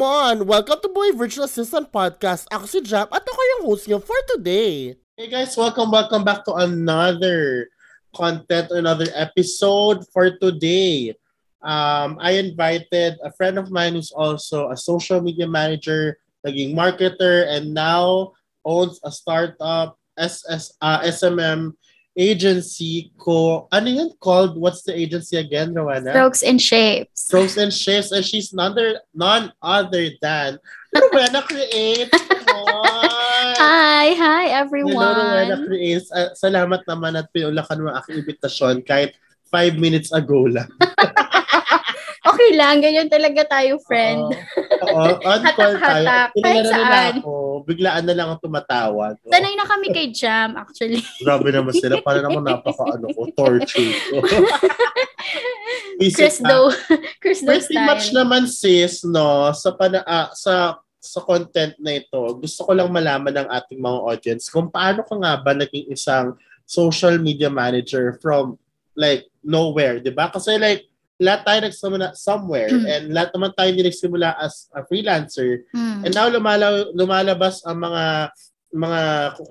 [0.00, 0.48] Come on!
[0.48, 2.48] Welcome to Boy Virtual Assistant Podcast.
[2.48, 4.96] Ako si Jam at ako yung host niyo for today.
[5.12, 7.68] Hey guys, welcome, welcome back to another
[8.16, 11.12] content, another episode for today.
[11.60, 16.16] Um, I invited a friend of mine who's also a social media manager,
[16.48, 18.32] naging marketer, and now
[18.64, 21.76] owns a startup, SS, uh, SMM
[22.16, 23.68] agency ko.
[23.70, 24.58] Ano yun called?
[24.58, 26.10] What's the agency again, Rowena?
[26.10, 27.30] Strokes and Shapes.
[27.30, 28.12] Strokes and Shapes.
[28.12, 30.58] And she's none other, none other than
[30.94, 32.10] Rowena Creates.
[33.60, 35.16] Hi, hi Hello, everyone.
[35.16, 36.10] Rowena Creates.
[36.10, 39.14] Uh, salamat naman at pinulakan mo aking imbitasyon kahit
[39.50, 40.70] five minutes ago lang.
[42.20, 44.20] Okay lang, ganyan talaga tayo, friend.
[44.20, 46.06] Oo, Oo, on call tayo.
[46.36, 47.14] Nila saan.
[47.20, 47.32] ako.
[47.68, 49.14] Biglaan na lang ang tumatawag.
[49.20, 49.32] Oo.
[49.32, 51.04] Sanay na kami kay Jam, actually.
[51.20, 52.00] Grabe naman sila.
[52.00, 54.16] Para naman napaka ano ko, torture ko.
[56.00, 56.48] Chris na.
[56.48, 56.58] Do.
[57.22, 58.16] Chris Do Pretty much style.
[58.24, 63.32] naman sis, no, sa pana ah, sa sa content na ito, gusto ko lang malaman
[63.32, 66.36] ng ating mga audience kung paano ka nga ba naging isang
[66.68, 68.60] social media manager from
[68.96, 70.28] like nowhere, 'di ba?
[70.28, 70.89] Kasi like
[71.20, 72.84] lahat tayo nagsimula somewhere Mm.
[72.88, 76.00] and lahat naman tayo nagsimula as a freelancer Hmm.
[76.02, 78.32] and now lumala, lumalabas ang mga
[78.70, 79.00] mga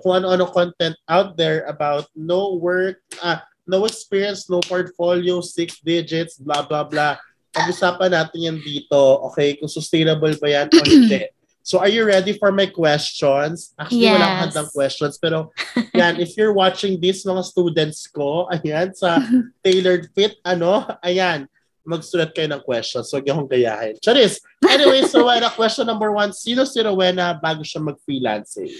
[0.00, 6.40] kung ano-ano content out there about no work, ah, no experience, no portfolio, six digits,
[6.40, 7.20] blah, blah, blah.
[7.52, 8.96] Pag-usapan natin yan dito,
[9.28, 11.28] okay, kung sustainable ba yan o hindi.
[11.60, 13.76] So are you ready for my questions?
[13.76, 14.44] Actually, wala akong Yes.
[14.48, 15.14] handang questions.
[15.20, 15.52] Pero
[15.94, 19.20] yan, if you're watching this, mga students ko, ayan, sa
[19.64, 21.44] tailored fit, ano, ayan,
[21.84, 23.08] magsulat kayo ng questions.
[23.10, 23.94] Huwag niyo akong gayahin.
[23.98, 24.40] Charis!
[24.64, 26.30] Anyway, so Rowena, question number one.
[26.32, 28.70] Sino si Rowena bago siya mag-freelancing?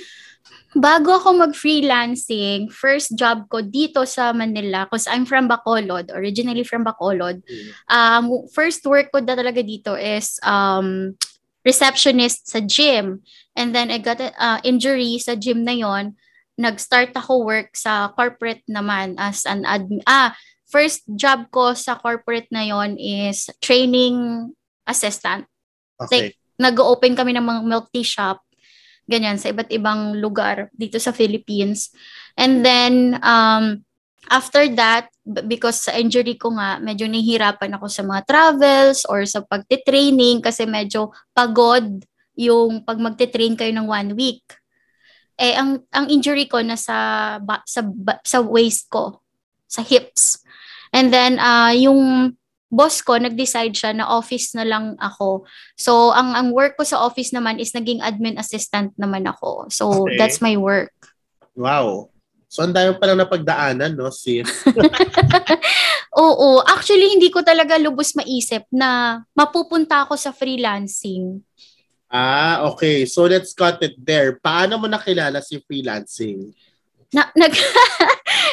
[0.70, 6.87] Bago ako mag-freelancing, first job ko dito sa Manila, because I'm from Bacolod, originally from
[6.87, 7.43] Bacolod.
[7.91, 11.19] Um, first work ko na talaga dito is um,
[11.66, 13.27] receptionist sa gym.
[13.59, 16.15] And then I got an uh, injury sa gym na yon.
[16.60, 20.05] Nag-start ako work sa corporate naman as an admin.
[20.06, 20.37] Ah,
[20.70, 24.48] first job ko sa corporate na yon is training
[24.86, 25.44] assistant.
[25.98, 26.32] Okay.
[26.56, 28.41] Nag-open kami ng mga milk tea shop
[29.10, 31.91] ganyan sa iba't ibang lugar dito sa Philippines.
[32.38, 33.82] And then um
[34.30, 35.10] after that
[35.50, 40.62] because sa injury ko nga medyo nahihirapan ako sa mga travels or sa pagte-training kasi
[40.62, 42.06] medyo pagod
[42.38, 44.47] yung pag magte-train kayo ng one week.
[45.34, 46.94] Eh ang ang injury ko nasa
[47.42, 49.19] ba, sa ba- sa waist ko,
[49.66, 50.38] sa hips.
[50.91, 52.34] And then uh yung
[52.71, 55.43] boss ko nag-decide siya na office na lang ako.
[55.75, 59.67] So ang ang work ko sa office naman is naging admin assistant naman ako.
[59.71, 60.15] So Okay.
[60.19, 60.95] that's my work.
[61.55, 62.11] Wow.
[62.51, 64.43] So, ang dami pa lang napagdaanan, no, sis?
[66.19, 71.47] Oo, actually hindi ko talaga lubos maisip na mapupunta ako sa freelancing.
[72.11, 73.07] ah, okay.
[73.07, 74.34] So, let's cut it there.
[74.34, 76.51] Paano mo nakilala si freelancing?
[77.10, 77.53] Na, nag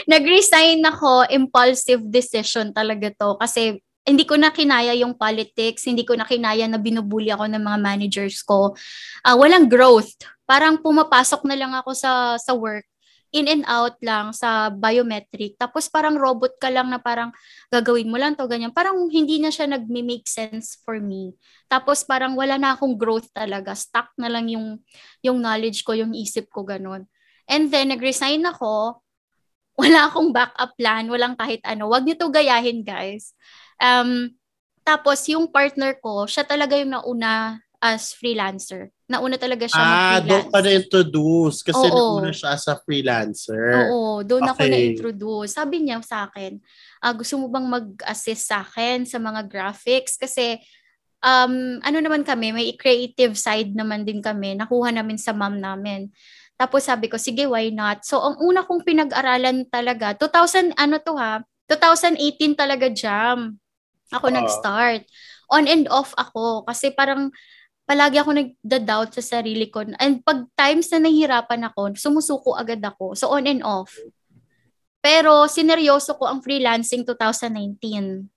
[0.07, 6.16] nag-resign ako, impulsive decision talaga to kasi hindi ko na kinaya yung politics, hindi ko
[6.16, 8.72] na kinaya na binubuli ako ng mga managers ko.
[9.19, 10.16] Ah, walang growth.
[10.47, 12.88] Parang pumapasok na lang ako sa sa work
[13.35, 15.59] in and out lang sa biometric.
[15.59, 17.35] Tapos parang robot ka lang na parang
[17.68, 18.72] gagawin mo lang to ganyan.
[18.72, 21.35] Parang hindi na siya nagme-make sense for me.
[21.68, 23.75] Tapos parang wala na akong growth talaga.
[23.75, 24.79] Stuck na lang yung
[25.19, 27.03] yung knowledge ko, yung isip ko ganun.
[27.47, 29.00] And then nag-resign ako.
[29.80, 31.88] Wala akong backup plan, walang kahit ano.
[31.88, 33.31] Wag niyo to gayahin, guys.
[33.80, 34.35] Um
[34.84, 38.90] tapos yung partner ko, siya talaga yung nauna as freelancer.
[39.06, 40.52] Nauna talaga siya Ah, doon mag-freelance.
[40.52, 41.94] ka na-introduce kasi Oo.
[41.94, 43.63] nauna siya as a freelancer.
[43.91, 44.72] Oo, doon ako Okay.
[44.72, 45.52] na-introduce.
[45.53, 46.57] Sabi niya sa akin,
[47.03, 50.16] ah, gusto mo bang mag-assist sa akin sa mga graphics?
[50.18, 50.57] Kasi,
[51.22, 54.56] um, ano naman kami, may creative side naman din kami.
[54.57, 56.09] Nakuha namin sa mom namin.
[56.57, 58.01] Tapos sabi ko, sige, why not?
[58.01, 61.45] So, ang una kong pinag-aralan talaga, 2000, ano to ha?
[61.69, 63.62] 2018 talaga jam.
[64.09, 64.36] Ako Oo.
[64.36, 65.06] nag-start.
[65.54, 66.65] On and off ako.
[66.65, 67.30] Kasi parang,
[67.88, 69.88] palagi ako nagda-doubt sa sarili ko.
[70.01, 73.15] And pag times na nahihirapan ako, sumusuko agad ako.
[73.15, 73.95] So on and off.
[75.00, 78.27] Pero sineryoso ko ang freelancing 2019.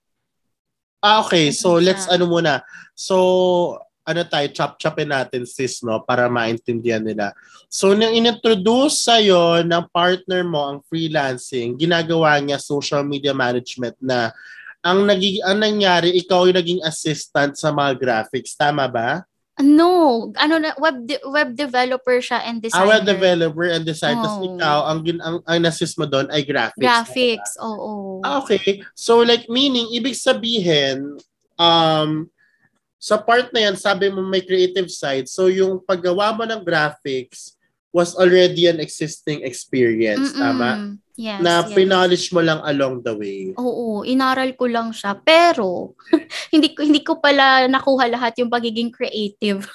[1.03, 1.51] Ah, okay.
[1.51, 2.63] So, Ganun let's ano muna.
[2.95, 6.01] So, ano tayo, chop-chopin natin sis, no?
[6.01, 7.31] Para maintindihan nila.
[7.69, 14.33] So, nang inintroduce sa'yo ng partner mo ang freelancing, ginagawa niya social media management na
[14.81, 18.57] ang naging ang nangyari, ikaw yung naging assistant sa mga graphics.
[18.57, 19.21] Tama ba?
[19.61, 22.89] No, ano na web de- web developer siya and Ah, designer.
[22.89, 24.25] web developer and designer.
[24.25, 24.47] Tapos Oo.
[24.57, 26.81] ikaw, ang, gin- ang, ang assist mo doon ay graphics.
[26.81, 28.25] Graphics, oo.
[28.25, 28.81] Ah, okay.
[28.97, 31.21] So like meaning ibig sabihin
[31.61, 32.25] um
[33.01, 35.25] sa part na yan, sabi mo may creative side.
[35.25, 37.57] So yung paggawa mo ng graphics
[37.89, 40.39] was already an existing experience, Mm-mm.
[40.39, 40.69] tama?
[41.17, 41.75] Yes, Na yes.
[41.75, 43.51] pinolish mo lang along the way.
[43.57, 45.17] Oo, inaral ko lang siya.
[45.17, 45.97] Pero,
[46.53, 49.65] hindi ko hindi ko pala nakuha lahat yung pagiging creative.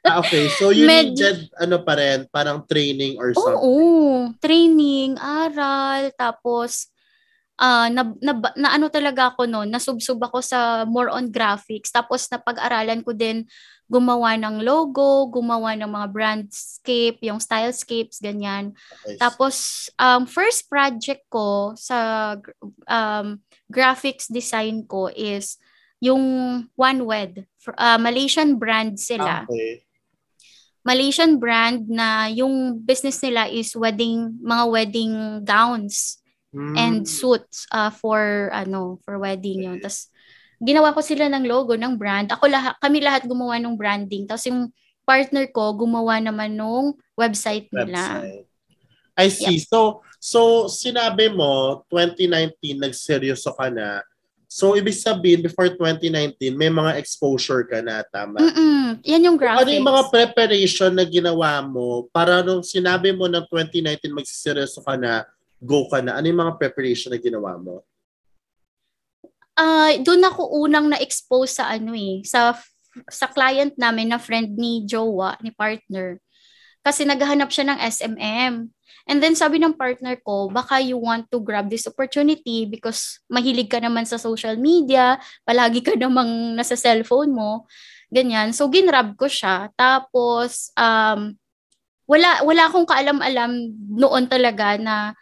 [0.00, 3.52] Ah, okay, so you Med- needed ano pa rin, parang training or something.
[3.52, 6.90] Oo, training, aral, tapos
[7.60, 11.92] ah na, na, na ano talaga ako noon, nasubsob ako sa more on graphics.
[11.92, 13.44] Tapos napag-aralan ko din
[13.90, 18.70] gumawa ng logo, gumawa ng mga brandscape, yung stylescapes, ganyan.
[19.02, 19.18] Okay.
[19.18, 22.38] Tapos, um, first project ko sa
[22.86, 25.58] um, graphics design ko is
[25.98, 26.22] yung
[26.78, 27.44] OneWed.
[27.58, 29.42] Fr- uh, Malaysian brand sila.
[29.50, 29.82] Okay.
[30.86, 35.12] Malaysian brand na yung business nila is wedding, mga wedding
[35.44, 36.19] gowns
[36.50, 36.74] Hmm.
[36.74, 39.78] and suits uh, for ano for wedding yun.
[39.78, 40.10] Tapos
[40.58, 42.26] ginawa ko sila ng logo ng brand.
[42.34, 44.26] Ako lahat kami lahat gumawa ng branding.
[44.26, 44.74] Tapos yung
[45.06, 48.22] partner ko gumawa naman nung website nila.
[48.22, 48.50] website.
[49.20, 49.58] I see.
[49.60, 54.00] So, so sinabi mo, 2019, nagseryoso ka na.
[54.50, 58.42] So, ibig sabihin, before 2019, may mga exposure ka na, tama?
[58.42, 58.98] Mm-mm.
[59.06, 59.62] Yan yung graphics.
[59.62, 64.98] Ano yung mga preparation na ginawa mo para nung sinabi mo ng 2019 magsiseryoso ka
[64.98, 65.22] na,
[65.60, 67.84] go ka na, ano yung mga preparation na ginawa mo?
[69.54, 72.56] Ah, doon ako unang na-expose sa ano eh, sa
[73.12, 76.18] sa client namin na friend ni Jowa, ni partner.
[76.80, 78.54] Kasi naghahanap siya ng SMM.
[79.04, 83.68] And then sabi ng partner ko, baka you want to grab this opportunity because mahilig
[83.68, 87.68] ka naman sa social media, palagi ka namang nasa cellphone mo,
[88.08, 88.56] ganyan.
[88.56, 89.68] So ginrab ko siya.
[89.76, 91.36] Tapos um
[92.10, 95.14] wala wala akong kaalam-alam noon talaga na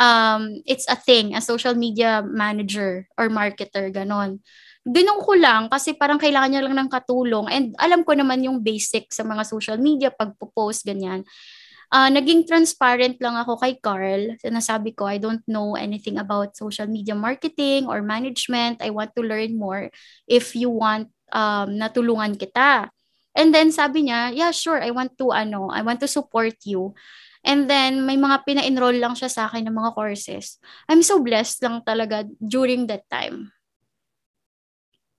[0.00, 4.40] um, it's a thing, a social media manager or marketer, ganon.
[4.88, 8.64] Ganun ko lang kasi parang kailangan niya lang ng katulong and alam ko naman yung
[8.64, 11.20] basic sa mga social media, pagpo-post, ganyan.
[11.90, 14.38] Ah, naging transparent lang ako kay Carl.
[14.38, 18.78] Sinasabi ko, I don't know anything about social media marketing or management.
[18.78, 19.90] I want to learn more
[20.30, 22.94] if you want um, natulungan kita.
[23.34, 26.94] And then sabi niya, yeah, sure, I want to, ano, I want to support you.
[27.40, 30.60] And then, may mga pina-enroll lang siya sa akin ng mga courses.
[30.88, 33.52] I'm so blessed lang talaga during that time.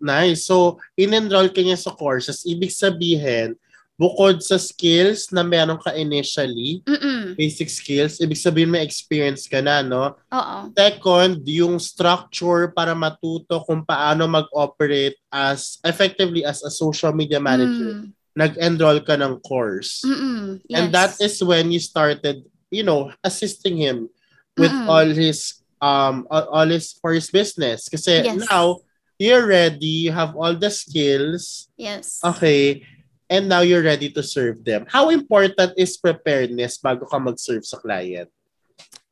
[0.01, 0.49] Nice.
[0.49, 2.41] So, in-enroll ka niya sa courses.
[2.45, 3.53] Ibig sabihin,
[4.01, 7.37] bukod sa skills na meron ka initially, Mm-mm.
[7.37, 10.17] basic skills, ibig sabihin may experience ka na, no?
[10.33, 10.57] Oo.
[10.73, 18.01] Second, yung structure para matuto kung paano mag-operate as effectively as a social media manager.
[18.01, 18.09] Mm.
[18.35, 20.01] Nag-enroll ka ng course.
[20.07, 20.63] Mm-mm.
[20.67, 20.77] Yes.
[20.79, 24.07] And that is when you started, you know, assisting him
[24.55, 24.87] with Mm-mm.
[24.87, 27.89] all his um all, all his for his business.
[27.91, 28.47] Kasi Yes.
[28.47, 28.79] now
[29.19, 32.23] you're ready, you have all the skills, Yes.
[32.23, 32.87] okay,
[33.29, 34.87] and now you're ready to serve them.
[34.89, 38.31] How important is preparedness bago ka mag-serve sa client?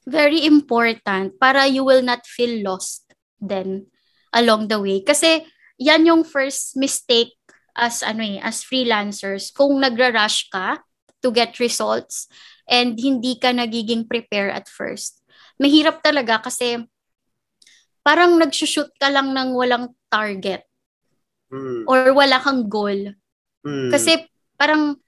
[0.08, 3.06] Very important para you will not feel lost
[3.38, 3.86] then
[4.34, 5.04] along the way.
[5.06, 5.46] Kasi
[5.78, 7.39] yan yung first mistake
[7.80, 9.56] as ano eh, as freelancers.
[9.56, 10.84] Kung nagra-rush ka
[11.24, 12.28] to get results
[12.68, 15.24] and hindi ka nagiging prepare at first.
[15.60, 16.84] Mahirap talaga kasi
[18.04, 20.64] parang nagsushoot ka lang ng walang target
[21.50, 21.82] Hmm.
[21.90, 23.10] or wala kang goal.
[23.66, 23.90] Hmm.
[23.90, 24.22] Kasi
[24.54, 25.02] parang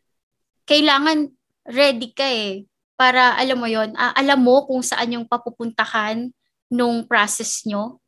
[0.65, 1.29] kailangan
[1.69, 2.65] ready ka eh
[2.97, 6.33] para alam mo yon ah, alam mo kung saan yung papupuntahan
[6.73, 8.01] nung process nyo.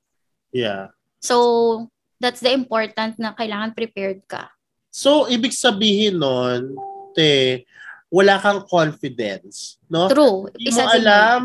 [0.49, 0.89] yeah.
[1.23, 1.87] So,
[2.19, 4.52] that's the important na kailangan prepared ka.
[4.93, 6.77] So, ibig sabihin nun,
[7.17, 7.65] te,
[8.13, 10.05] wala kang confidence, no?
[10.05, 10.53] True.
[10.53, 10.93] Hindi mo din yun.
[11.01, 11.39] alam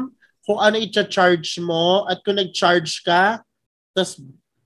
[0.44, 3.40] kung ano i-charge mo at kung nag-charge ka,
[3.96, 4.20] tas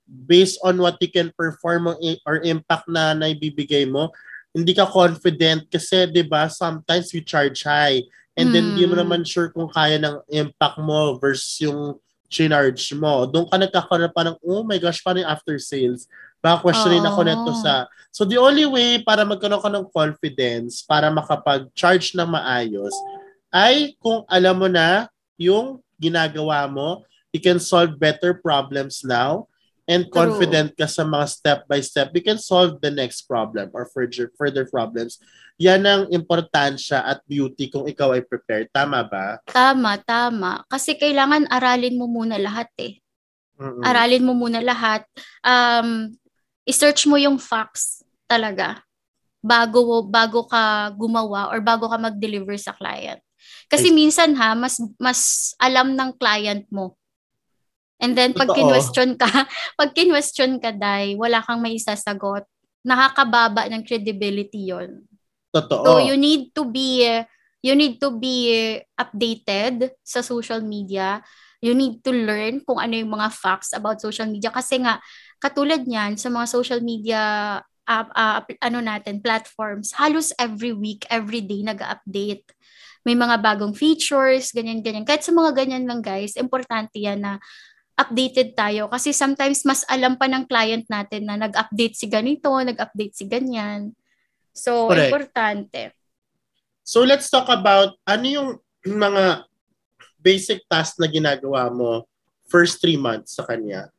[0.07, 1.95] based on what you can perform
[2.27, 4.11] or impact na naibibigay mo,
[4.51, 8.03] hindi ka confident kasi 'di ba sometimes we charge high
[8.37, 9.07] and then hindi mo Hmm.
[9.07, 11.97] naman sure kung kaya ng impact mo versus yung
[12.29, 13.25] charge mo.
[13.31, 16.09] Doon ka nagkakaroon pa ng, oh my gosh, paano after sales?
[16.43, 17.29] Baka questionin ako Oo.
[17.31, 17.87] neto sa...
[18.11, 22.93] So the only way para magkaroon ka ng confidence, para makapag-charge ng maayos,
[23.55, 25.07] ay kung alam mo na
[25.39, 29.47] yung ginagawa mo, you can solve better problems now,
[29.87, 30.15] and True.
[30.15, 34.31] confident ka sa mga step by step, you can solve the next problem or further,
[34.35, 35.23] further problems.
[35.63, 38.67] Yan ang importansya at beauty kung ikaw ay prepared.
[38.75, 39.39] Tama ba?
[39.47, 40.67] Tama, tama.
[40.67, 42.99] Kasi kailangan aralin mo muna lahat eh.
[43.63, 43.85] Mm-mm.
[43.85, 45.07] Aralin mo muna lahat.
[45.45, 46.19] Um,
[46.73, 48.81] i-search mo yung facts talaga
[49.45, 53.21] bago bago ka gumawa or bago ka mag-deliver sa client.
[53.69, 56.97] Kasi I- minsan ha, mas mas alam ng client mo.
[58.03, 59.29] And then pag kinwestiyon ka,
[59.79, 62.49] pag kinwestiyon ka dai, wala kang may isasagot.
[62.83, 65.07] nakakababa ng credibility yon.
[65.55, 65.87] Totoo.
[65.87, 67.07] So you need to be
[67.63, 68.51] you need to be
[68.99, 71.23] updated sa social media.
[71.63, 74.99] You need to learn kung ano yung mga facts about social media kasi nga
[75.39, 77.21] katulad niyan sa mga social media
[77.87, 82.51] uh, uh, ano natin platforms halos every week, every day nag-update.
[83.03, 85.07] May mga bagong features, ganyan ganyan.
[85.07, 87.39] Kahit sa mga ganyan lang guys, importante yan na
[87.99, 93.15] updated tayo kasi sometimes mas alam pa ng client natin na nag-update si ganito, nag-update
[93.15, 93.95] si ganyan.
[94.53, 95.09] So, Correct.
[95.09, 95.83] importante.
[96.83, 98.49] So, let's talk about ano yung
[98.83, 99.47] mga
[100.23, 102.07] basic task na ginagawa mo
[102.47, 103.91] first three months sa kanya.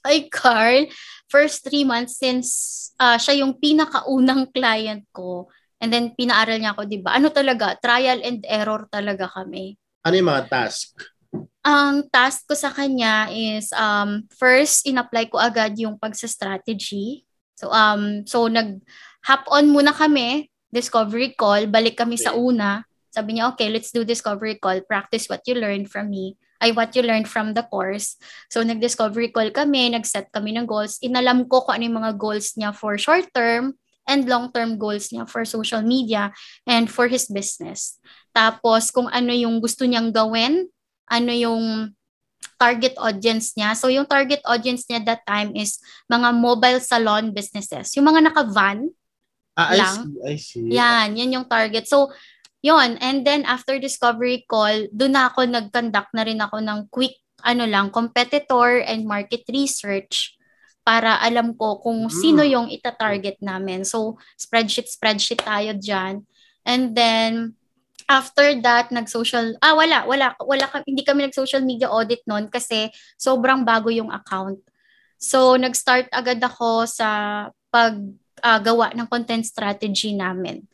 [0.00, 0.88] Ay, Carl,
[1.28, 2.48] first three months since
[2.96, 7.16] uh, siya yung pinakaunang client ko and then pinaaral niya ako, di ba?
[7.16, 7.76] Ano talaga?
[7.76, 9.76] Trial and error talaga kami.
[10.04, 10.96] Ano yung mga task?
[11.60, 17.28] Ang task ko sa kanya is um first in-apply ko agad yung pagsa-strategy.
[17.60, 18.80] So um so nag
[19.28, 22.24] hop on muna kami, discovery call, balik kami okay.
[22.28, 22.88] sa una.
[23.10, 24.80] Sabi niya, okay, let's do discovery call.
[24.86, 26.38] Practice what you learned from me.
[26.60, 28.20] Ay, what you learned from the course.
[28.52, 31.00] So, nag-discovery call kami, nag-set kami ng goals.
[31.00, 35.24] Inalam ko kung ano yung mga goals niya for short term and long-term goals niya
[35.24, 36.30] for social media
[36.68, 37.96] and for his business.
[38.36, 40.68] Tapos, kung ano yung gusto niyang gawin
[41.10, 41.90] ano yung
[42.56, 43.74] target audience niya.
[43.74, 47.90] So yung target audience niya that time is mga mobile salon businesses.
[47.98, 48.86] Yung mga naka-van
[49.58, 50.14] ah, lang.
[50.22, 50.70] I see, I see.
[50.70, 51.90] Yan, yan yung target.
[51.90, 52.08] So
[52.60, 57.16] yon and then after discovery call, doon na ako nag-conduct na rin ako ng quick
[57.44, 60.36] ano lang, competitor and market research
[60.84, 62.12] para alam ko kung mm.
[62.12, 63.84] sino yung ita-target namin.
[63.84, 66.24] So, spreadsheet, spreadsheet tayo dyan.
[66.64, 67.56] And then,
[68.08, 73.62] after that, nag-social, ah, wala, wala, wala, hindi kami nag-social media audit noon kasi sobrang
[73.62, 74.58] bago yung account.
[75.20, 77.08] So, nag-start agad ako sa
[77.68, 80.64] paggawa uh, ng content strategy namin.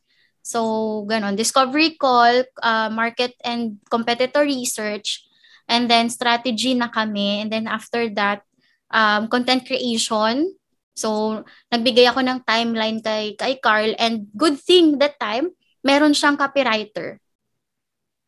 [0.46, 1.34] So, ganon.
[1.34, 5.26] Discovery call, uh, market and competitor research,
[5.66, 7.42] and then strategy na kami.
[7.42, 8.46] And then after that,
[8.94, 10.54] um, content creation.
[10.94, 11.42] So,
[11.74, 13.98] nagbigay ako ng timeline kay, kay Carl.
[13.98, 15.50] And good thing that time,
[15.82, 17.18] meron siyang copywriter.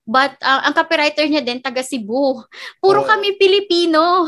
[0.03, 2.43] But uh, ang copywriter niya din, taga Cebu.
[2.83, 3.07] Puro oh.
[3.07, 4.27] kami Pilipino.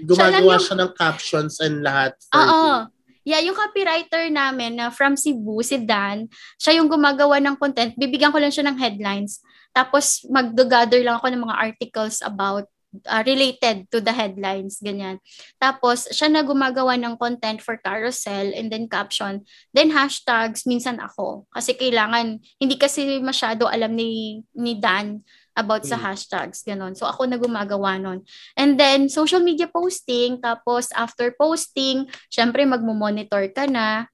[0.00, 2.16] Gumagawa siya, siya ng captions and lahat.
[2.32, 2.88] Oo.
[3.22, 6.26] Yeah, yung copywriter namin na from Cebu, si Dan,
[6.58, 7.94] siya yung gumagawa ng content.
[7.94, 9.38] Bibigyan ko lang siya ng headlines.
[9.70, 12.66] Tapos mag-gather lang ako ng mga articles about
[13.08, 15.16] uh, related to the headlines, ganyan.
[15.56, 19.44] Tapos, siya na gumagawa ng content for carousel and then caption.
[19.72, 21.48] Then hashtags, minsan ako.
[21.48, 26.04] Kasi kailangan, hindi kasi masyado alam ni, ni Dan about sa mm.
[26.04, 26.96] hashtags, ganon.
[26.96, 28.24] So, ako na gumagawa nun.
[28.56, 34.08] And then, social media posting, tapos after posting, syempre magmo-monitor ka na.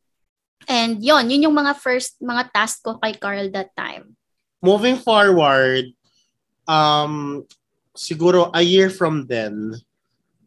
[0.66, 4.18] And yon yun yung mga first, mga task ko kay Carl that time.
[4.58, 5.94] Moving forward,
[6.66, 7.46] um,
[7.94, 9.78] siguro a year from then,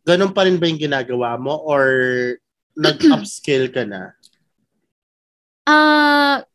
[0.03, 1.85] ganun pa rin ba yung ginagawa mo or
[2.75, 4.11] nag-upscale ka na?
[5.61, 6.50] Ah, uh,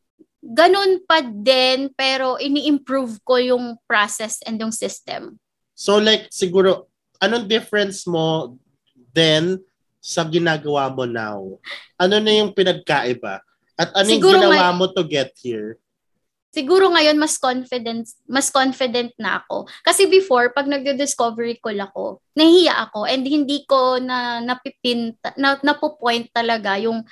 [0.47, 5.38] ganun pa din pero ini-improve ko yung process and yung system.
[5.75, 6.87] So like siguro
[7.19, 8.57] anong difference mo
[9.11, 9.59] then
[9.99, 11.59] sa ginagawa mo now?
[11.99, 13.43] Ano na yung pinagkaiba?
[13.75, 14.79] At anong siguro ginawa may...
[14.79, 15.76] mo to get here?
[16.57, 22.88] siguro ngayon mas confident mas confident na ako kasi before pag nagde-discovery call ako nahiya
[22.88, 27.05] ako and hindi ko na napipin na napo-point talaga yung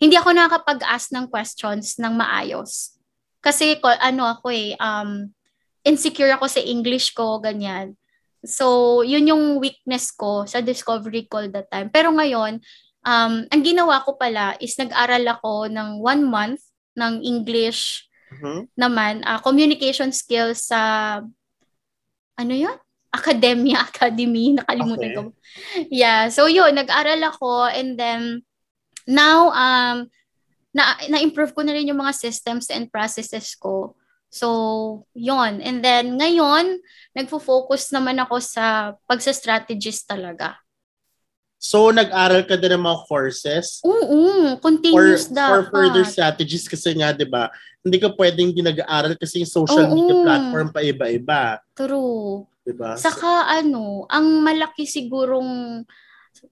[0.00, 2.96] hindi ako nakakapag-ask ng questions ng maayos
[3.44, 5.28] kasi ko ano ako eh um
[5.84, 7.94] insecure ako sa English ko ganyan
[8.40, 12.58] so yun yung weakness ko sa discovery call that time pero ngayon
[13.04, 16.60] um ang ginawa ko pala is nag-aral ako ng one month
[16.96, 18.70] ng English mm-hmm.
[18.78, 20.80] naman, uh, communication skills sa,
[22.38, 22.76] ano yun?
[23.10, 25.16] Academia, academy, nakalimutan okay.
[25.18, 25.22] ko.
[25.90, 28.46] Yeah, so yun, nag-aral ako and then
[29.06, 29.96] now, um,
[30.70, 33.94] na, na-improve ko na rin yung mga systems and processes ko.
[34.30, 36.78] So, yon And then, ngayon,
[37.18, 40.62] nagfo-focus naman ako sa pagsa-strategist talaga.
[41.60, 43.84] So, nag-aral ka din ng mga courses?
[43.84, 45.50] Oo, continuous for, dapat.
[45.50, 47.52] For further strategies kasi nga, di ba,
[47.84, 49.92] hindi ka pwedeng ginag-aaral kasi yung social Oo.
[49.92, 51.60] media platform pa iba-iba.
[51.76, 52.48] True.
[52.64, 52.96] Diba?
[52.96, 55.82] Saka ano, ang malaki sigurong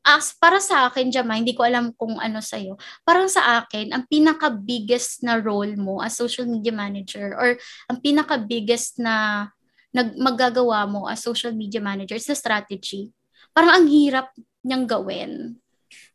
[0.05, 2.77] as para sa akin, Jama, hindi ko alam kung ano sa'yo.
[3.07, 7.57] Parang sa akin, ang pinaka-biggest na role mo as social media manager or
[7.89, 9.49] ang pinaka-biggest na
[9.89, 13.09] nag magagawa mo as social media manager is the strategy.
[13.57, 14.29] Parang ang hirap
[14.61, 15.57] niyang gawin.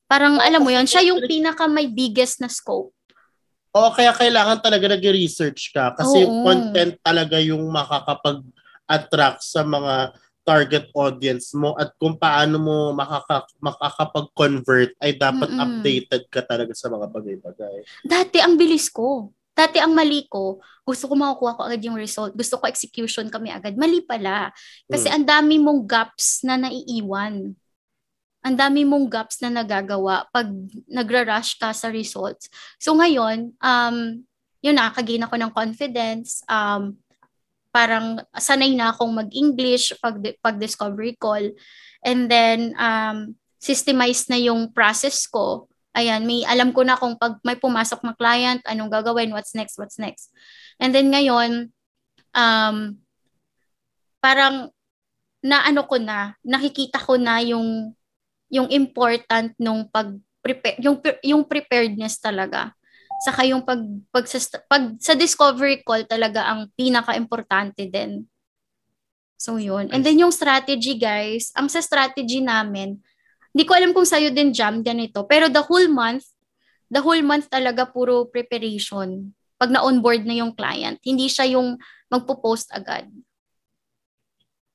[0.05, 2.93] Parang alam mo yon siya yung pinaka may biggest na scope.
[3.73, 6.23] Oo, kaya kailangan talaga nag-research ka kasi Oo.
[6.29, 13.47] yung content talaga yung makakapag-attract sa mga target audience mo at kung paano mo makaka,
[13.63, 15.63] makakapag-convert ay dapat Mm-mm.
[15.63, 17.87] updated ka talaga sa mga bagay-bagay.
[18.03, 19.31] Dati ang bilis ko.
[19.53, 22.33] Dati ang mali ko, gusto ko makukuha ko agad yung result.
[22.33, 23.77] Gusto ko execution kami agad.
[23.77, 24.49] Mali pala.
[24.89, 25.21] Kasi Hmm.
[25.21, 27.53] ang dami mong gaps na naiiwan.
[28.43, 30.49] Ang dami mong gaps na nagagawa pag
[30.89, 32.49] nagra-rush ka sa results.
[32.81, 34.25] So ngayon, um,
[34.63, 36.41] yun na, kagain ako ng confidence.
[36.49, 36.97] Um,
[37.73, 41.41] parang sanay na akong mag-English pag, pag discovery call.
[42.05, 45.65] And then, um, systemize na yung process ko.
[45.97, 49.79] Ayan, may alam ko na kung pag may pumasok na client, anong gagawin, what's next,
[49.81, 50.29] what's next.
[50.77, 51.73] And then ngayon,
[52.37, 53.01] um,
[54.21, 54.69] parang
[55.43, 57.91] na ano ko na, nakikita ko na yung
[58.53, 60.13] yung important nung pag
[60.43, 62.75] prepare yung yung preparedness talaga.
[63.23, 63.79] Saka yung pag
[64.11, 68.27] pag sa, pag sa discovery call talaga ang pinaka-importante din.
[69.39, 69.91] So yun.
[69.91, 72.99] And then yung strategy guys, ang sa strategy namin,
[73.51, 76.23] hindi ko alam kung sa'yo din jam ganito, pero the whole month,
[76.87, 79.35] the whole month talaga puro preparation.
[79.59, 81.75] Pag na-onboard na yung client, hindi siya yung
[82.07, 83.07] magpo-post agad.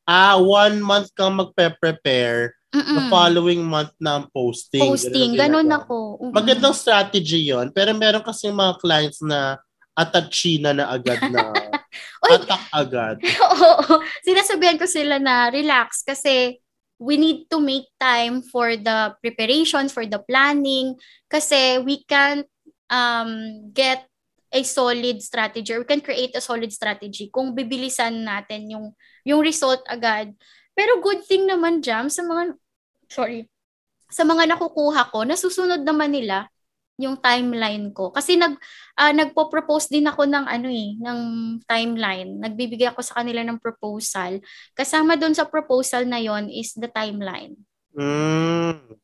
[0.09, 3.08] Ah, one month kang magpe-prepare, the Mm-mm.
[3.08, 4.84] following month na ang posting.
[4.84, 5.96] Posting, Ganun ganun ako.
[6.20, 6.32] Mm-mm.
[6.37, 9.56] Magandang strategy yon pero meron kasi mga clients na
[9.96, 11.50] atachina na agad na
[12.28, 12.30] Oy!
[12.37, 13.16] attack agad.
[13.56, 14.04] Oo.
[14.22, 16.60] Sinasabihan ko sila na relax kasi
[17.00, 20.94] we need to make time for the preparation, for the planning
[21.30, 22.46] kasi we can't
[22.92, 24.04] um, get
[24.52, 28.87] a solid strategy or we can create a solid strategy kung bibilisan natin yung
[29.25, 30.32] yung result agad.
[30.78, 32.54] Pero good thing naman jam sa mga
[33.11, 33.50] sorry
[34.08, 36.48] sa mga nakukuha ko, nasusunod naman nila
[36.98, 38.11] yung timeline ko.
[38.11, 38.59] Kasi nag
[38.98, 41.20] ah, nagpo-propose din ako ng ano eh, ng
[41.62, 42.42] timeline.
[42.42, 44.42] Nagbibigay ako sa kanila ng proposal.
[44.74, 47.55] Kasama doon sa proposal na yon is the timeline.
[47.94, 48.98] Mm.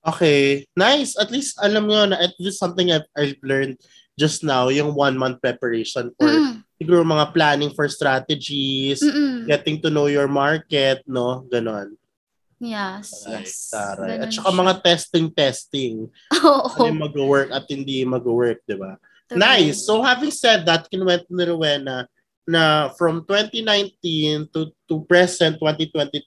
[0.00, 0.64] Okay.
[0.72, 1.12] Nice.
[1.20, 3.76] At least alam mo na at least something I've, I've learned
[4.16, 6.59] just now, yung one month preparation for Mm-mm.
[6.80, 9.44] Siguro mga planning for strategies, Mm-mm.
[9.44, 11.44] getting to know your market, no?
[11.52, 11.92] Ganon.
[12.56, 13.52] Yes, Taray, yes.
[13.68, 14.16] taray.
[14.20, 14.60] At saka siya.
[14.64, 15.96] mga testing-testing.
[16.40, 16.68] Oo.
[16.76, 18.96] Ano yung mag-work at hindi mag-work, di ba?
[19.28, 19.36] True.
[19.36, 19.84] Nice.
[19.84, 22.08] So having said that, kinuwento ni Rowena
[22.48, 26.26] na from 2019 to, to present 2022,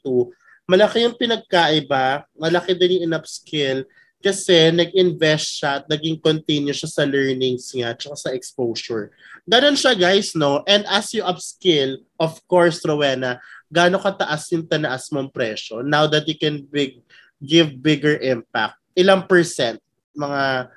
[0.70, 3.86] malaki yung pinagkaiba, malaki din yung in-upskill
[4.24, 9.12] kasi nag-invest siya at naging continue siya sa learnings niya at sa exposure.
[9.44, 10.64] Ganon siya guys, no?
[10.64, 16.24] And as you upskill, of course, Rowena, gaano kataas yung tanaas mong presyo now that
[16.24, 17.04] you can big,
[17.44, 18.80] give bigger impact?
[18.96, 19.84] Ilang percent?
[20.16, 20.72] Mga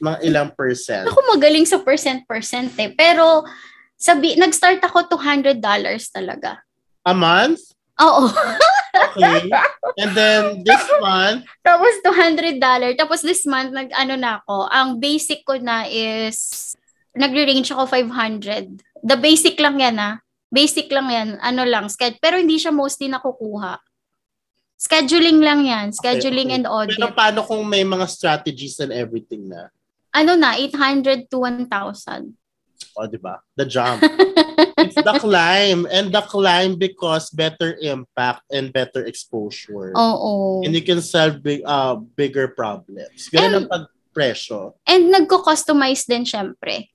[0.00, 1.04] mga ilang percent?
[1.04, 2.90] Ako magaling sa percent-percent eh.
[2.96, 3.44] Pero
[4.00, 5.60] sabi, nag-start ako $200
[6.08, 6.64] talaga.
[7.04, 7.76] A month?
[8.00, 8.32] Oo.
[9.00, 9.48] Okay.
[10.00, 12.60] And then this month, Tapos $200.
[12.98, 14.68] Tapos this month, nag-ano na ako.
[14.68, 16.72] Ang basic ko na is,
[17.16, 18.82] nagre-range ako 500.
[19.00, 20.20] The basic lang yan ah.
[20.50, 21.28] Basic lang yan.
[21.40, 23.78] Ano lang, sked pero hindi siya mostly nakukuha.
[24.80, 25.92] Scheduling lang yan.
[25.92, 26.56] Scheduling okay.
[26.56, 26.96] and audit.
[26.96, 29.70] pero paano kung may mga strategies and everything na?
[30.10, 32.34] ano na, 800 to 1,000.
[32.98, 33.38] O, di ba?
[33.54, 34.02] The jump.
[34.90, 35.86] It's the climb.
[35.86, 39.94] And the climb because better impact and better exposure.
[39.94, 40.60] Oo.
[40.66, 43.30] And you can solve big, uh, bigger problems.
[43.30, 44.74] Ganun ang pagpresyo.
[44.84, 46.90] And nagko-customize din syempre.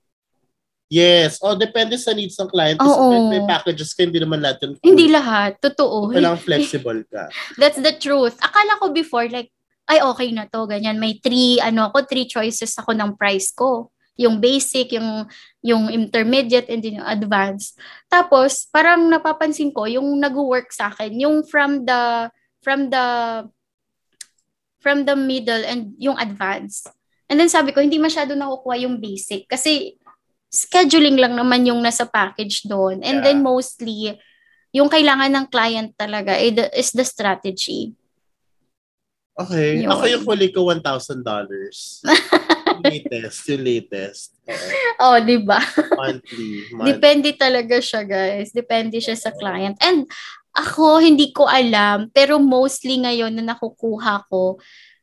[0.86, 1.42] Yes.
[1.42, 2.78] O, depende sa needs ng client.
[2.78, 3.10] Kasi Oo.
[3.10, 4.72] may, may packages ka, hindi naman lahat yun.
[4.78, 5.58] Hindi lahat.
[5.58, 6.14] Totoo.
[6.14, 7.26] Kailangan flexible ka.
[7.60, 8.38] That's the truth.
[8.38, 9.50] Akala ko before, like,
[9.86, 10.98] ay, okay na to, ganyan.
[10.98, 13.90] May three, ano ako, three choices ako ng price ko.
[14.16, 15.28] Yung basic, yung,
[15.60, 17.76] yung intermediate, and then yung advanced.
[18.08, 22.32] Tapos, parang napapansin ko, yung nag-work sa akin, yung from the,
[22.64, 23.04] from the,
[24.80, 26.88] from the middle and yung advanced.
[27.28, 29.44] And then sabi ko, hindi masyado nakukuha yung basic.
[29.50, 29.98] Kasi,
[30.46, 33.02] scheduling lang naman yung nasa package doon.
[33.04, 33.24] And Yeah.
[33.28, 34.16] then mostly,
[34.72, 37.92] yung kailangan ng client talaga is the, is the strategy.
[39.36, 39.84] Okay.
[39.84, 39.92] Yun.
[39.92, 40.80] Ako yung huli ko $1,000.
[42.86, 43.38] yung latest.
[43.48, 44.28] Yung latest.
[44.46, 44.68] Oo.
[45.04, 45.60] Oh, di ba?
[45.92, 46.48] monthly.
[46.72, 46.88] monthly.
[46.88, 48.48] Depende talaga siya, guys.
[48.50, 49.76] Depende siya sa client.
[49.78, 50.08] And
[50.50, 54.56] ako, hindi ko alam, pero mostly ngayon na nakukuha ko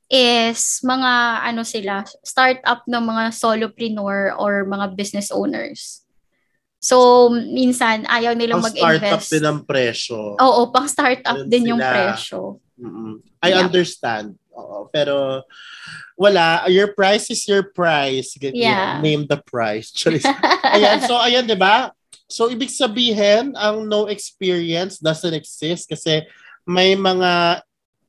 [0.10, 1.12] is mga
[1.46, 6.02] ano sila, startup ng mga solopreneur or mga business owners.
[6.78, 9.30] So, minsan, ayaw nilang Ang startup mag-invest.
[9.32, 10.36] din ang presyo.
[10.36, 11.94] Oo, pang startup Yun din yung sila.
[11.94, 12.40] presyo.
[12.76, 13.24] Mm-mm.
[13.40, 13.64] I Yeah.
[13.64, 14.36] understand.
[14.54, 15.42] Oo, pero
[16.14, 18.38] wala, your price is your price.
[18.38, 19.02] Get Yeah.
[19.02, 19.90] Name the price.
[20.76, 21.92] Ayan, so ayan, 'di ba?
[22.30, 26.26] So ibig sabihin, ang no experience doesn't exist kasi
[26.66, 27.62] may mga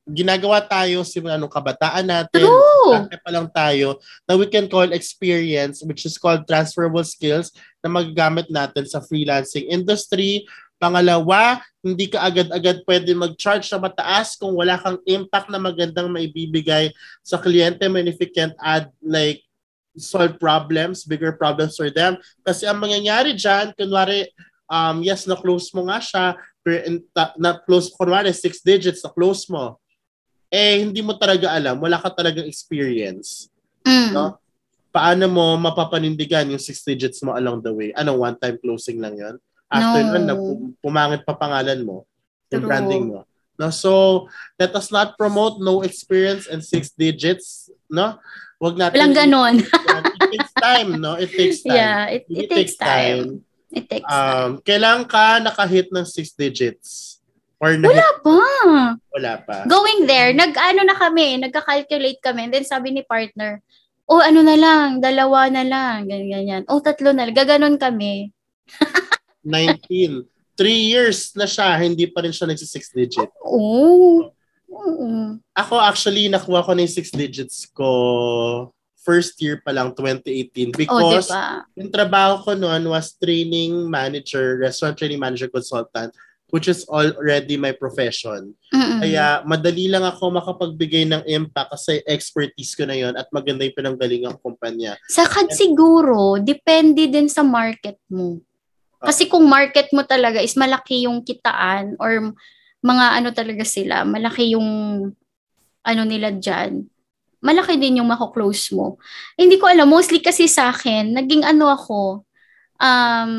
[0.05, 2.93] ginagawa tayo simula nung kabataan natin, True.
[2.93, 3.97] Dati pa lang tayo
[4.29, 7.49] na we can call experience which is called transferable skills
[7.81, 10.45] na magagamit natin sa freelancing industry.
[10.85, 16.93] Pangalawa, hindi ka agad-agad pwede mag-charge na mataas kung wala kang impact na magandang maibibigay
[17.25, 19.41] sa kliyente mo and if you can't add like
[19.97, 22.21] solve problems, bigger problems for them.
[22.45, 24.29] Kasi ang mangyayari dyan, kunwari,
[24.69, 26.25] um, yes, na-close mo nga siya,
[27.33, 29.81] na-close, kunwari, six digits, na-close mo.
[30.53, 33.49] Eh, hindi mo talaga alam, wala ka talagang experience.
[33.81, 34.13] Mm.
[34.13, 34.37] No?
[34.93, 37.89] Paano mo mapapanindigan yung six digits mo along the way?
[37.97, 39.41] Ano, one-time closing lang yon
[39.75, 40.11] After No.
[40.15, 40.39] nun,
[40.79, 42.07] pumangit pa pangalan mo,
[42.49, 42.69] yung True.
[42.71, 43.19] branding mo.
[43.55, 44.25] No, so
[44.59, 48.19] let us not promote no experience and six digits, no?
[48.59, 49.55] Wag natin Walang ganon.
[50.15, 51.15] it takes time, no?
[51.15, 51.75] It takes time.
[51.75, 53.43] yeah, it, it, takes time.
[53.71, 54.59] It takes time.
[54.59, 57.19] Um, kailan ka nakahit ng six digits?
[57.55, 58.39] Or na Wala pa.
[59.15, 59.57] wala pa.
[59.63, 62.51] Going there, nag-ano na kami, nagka-calculate kami.
[62.51, 63.63] And then sabi ni partner,
[64.11, 66.63] oh ano na lang, dalawa na lang, ganyan, ganyan.
[66.67, 67.35] Oh, tatlo na lang.
[67.35, 68.35] Gaganon kami.
[69.45, 70.25] 19.
[70.55, 73.29] Three years na siya, hindi pa rin siya nagsi six digit.
[73.43, 74.31] Oo.
[74.71, 75.07] Oo.
[75.53, 77.87] Ako actually, nakuha ko na yung six digits ko
[79.05, 80.25] first year pa lang, 2018.
[80.25, 80.41] Oh,
[80.73, 81.61] di Because ba?
[81.77, 86.09] yung trabaho ko noon was training manager, restaurant training manager consultant,
[86.49, 88.57] which is already my profession.
[88.73, 88.99] Mm-mm.
[89.05, 93.77] Kaya madali lang ako makapagbigay ng impact kasi expertise ko na yon at maganda yung
[93.77, 94.97] pinanggalingang kumpanya.
[95.05, 98.41] Saka siguro, depende din sa market mo.
[99.05, 102.33] Kasi kung market mo talaga is malaki yung kitaan or
[102.81, 104.67] mga ano talaga sila, malaki yung
[105.85, 106.85] ano nila dyan,
[107.39, 108.97] malaki din yung mako-close mo.
[109.37, 112.25] Eh, Hindi ko alam, mostly kasi sa akin, naging ano ako,
[112.81, 113.33] um,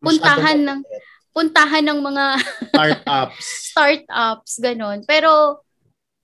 [0.00, 0.84] Puntahan Masyadong ng-
[1.30, 2.24] puntahan ng mga
[2.72, 3.44] startups.
[3.70, 5.04] startups, ganun.
[5.04, 5.60] Pero,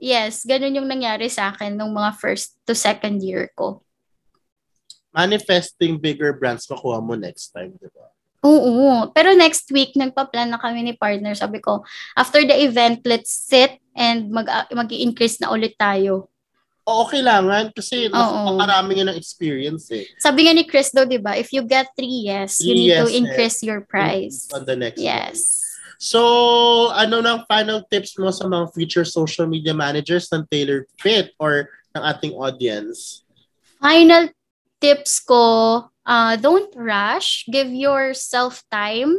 [0.01, 3.85] yes, ganun yung nangyari sa akin nung mga first to second year ko.
[5.17, 8.13] Manifesting bigger brands makuha mo next time, di ba?
[8.45, 9.09] Oo.
[9.17, 11.33] Pero next week, nagpa-plan na kami ni partner.
[11.33, 11.81] Sabi ko,
[12.15, 16.29] after the event, let's sit and mag, mag increase na ulit tayo.
[16.87, 18.55] Oo, kailangan kasi Oo.
[18.55, 20.07] nakarami nga ng experience eh.
[20.23, 22.95] Sabi nga ni Chris daw, di ba, if you get three yes, you Three need
[22.95, 23.19] to yeses.
[23.19, 24.47] increase your price.
[24.55, 25.11] On the next one.
[25.11, 25.67] Yes.
[25.99, 31.33] So, ano nang final tips mo sa mga future social media managers ng tailored fit
[31.41, 33.25] or ng ating audience?
[33.83, 34.31] Final
[34.87, 37.43] tips ko, uh, don't rush.
[37.51, 39.19] Give yourself time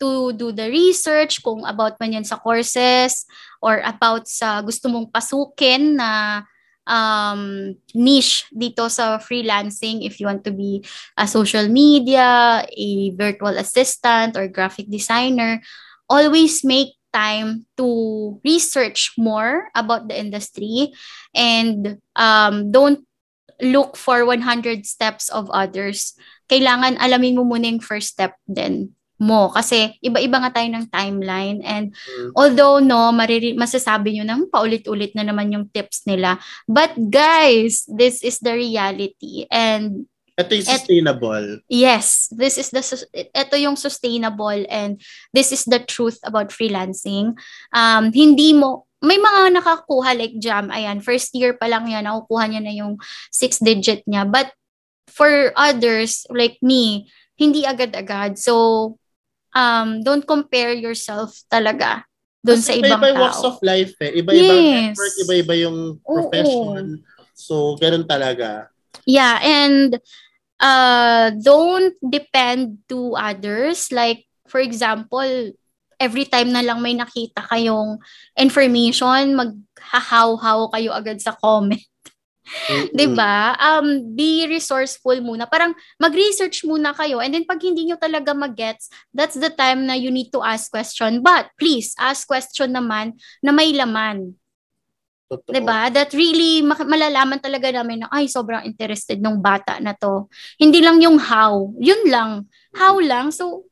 [0.00, 3.28] to do the research kung about man yan sa courses
[3.60, 6.42] or about sa gusto mong pasukin na
[6.88, 10.80] um, niche dito sa freelancing if you want to be
[11.20, 15.60] a social media, a virtual assistant, or graphic designer.
[16.08, 20.96] Always make time to research more about the industry
[21.36, 23.04] and um, don't
[23.62, 26.18] look for 100 steps of others.
[26.50, 31.62] Kailangan alamin mo muna yung first step din mo kasi iba-iba nga tayo ng timeline
[31.62, 32.34] and Mm.
[32.34, 38.18] although no mariri masasabi nyo nang paulit-ulit na naman yung tips nila but guys this
[38.26, 41.46] is the reality and Ito yung sustainable.
[41.68, 42.80] Yes, this is the
[43.12, 44.96] ito yung sustainable and
[45.36, 47.36] this is the truth about freelancing.
[47.76, 52.48] Um hindi mo may mga nakakuha like Jam, ayan, first year pa lang yan, nakukuha
[52.48, 52.96] niya na yung
[53.28, 54.24] six digit niya.
[54.24, 54.56] But
[55.12, 58.40] for others like me, hindi agad-agad.
[58.40, 58.96] So
[59.52, 62.08] um don't compare yourself talaga
[62.40, 63.48] doon sa ibang iba-iba yung walks tao.
[63.52, 64.16] of life eh.
[64.16, 64.96] Iba-iba yung Yes.
[64.96, 66.84] effort, iba-iba yung profession.
[67.36, 68.71] So, ganun talaga.
[69.06, 69.98] Yeah, and
[70.62, 75.50] uh don't depend to others like for example,
[75.98, 77.98] every time na lang may nakita kayong
[78.36, 81.80] information, maghahaw-haw kayo agad sa comment.
[82.68, 82.90] Mm-mm.
[82.94, 83.54] 'Di ba?
[83.56, 85.46] Um be resourceful muna.
[85.48, 89.94] Parang mag-research muna kayo and then pag hindi nyo talaga magets, that's the time na
[89.94, 91.22] you need to ask question.
[91.22, 94.41] But please ask question naman na may laman.
[95.32, 95.48] Totoo.
[95.48, 95.88] 'Di ba?
[95.88, 100.28] That really malalaman talaga namin na ay sobrang interested nung bata na to.
[100.60, 101.72] Hindi lang yung how.
[101.80, 102.44] Yun lang.
[102.76, 103.32] How lang.
[103.32, 103.64] So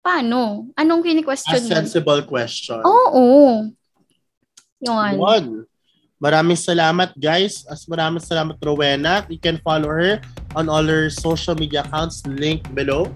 [0.00, 0.72] paano?
[0.72, 1.68] Anong A kini-question mo?
[1.68, 2.80] sensible question.
[2.80, 3.68] Oo.
[4.80, 5.12] Yun.
[5.20, 5.44] Yun.
[6.16, 7.68] Maraming salamat guys.
[7.68, 9.28] As maraming salamat Rowena.
[9.28, 10.22] You can follow her
[10.56, 13.12] on all her social media accounts link below.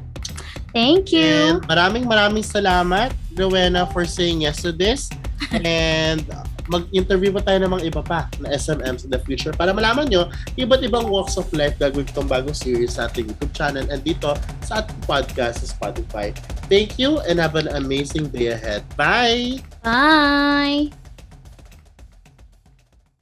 [0.77, 1.25] Thank you.
[1.25, 5.09] And maraming maraming salamat Rowena for saying yes to this.
[5.65, 6.27] And
[6.69, 10.29] mag-interview pa tayo ng mga iba pa na SMMs in the future para malaman nyo
[10.59, 14.35] iba't ibang walks of life gagawin itong bagong series sa ating YouTube channel and dito
[14.67, 16.35] sa ating podcast sa Spotify.
[16.67, 18.83] Thank you and have an amazing day ahead.
[18.99, 19.63] Bye!
[19.87, 21.06] Bye!